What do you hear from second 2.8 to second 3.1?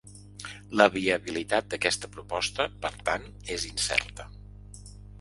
per